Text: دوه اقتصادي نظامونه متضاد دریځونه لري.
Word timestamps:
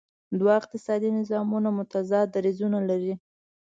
دوه 0.39 0.51
اقتصادي 0.61 1.09
نظامونه 1.19 1.69
متضاد 1.79 2.27
دریځونه 2.31 2.79
لري. 2.89 3.13